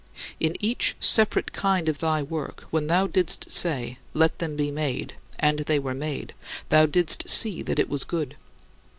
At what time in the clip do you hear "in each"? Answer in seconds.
0.39-0.95